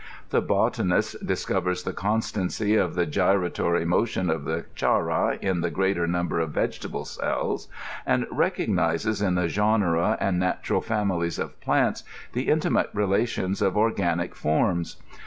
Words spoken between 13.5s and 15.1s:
of organic forms.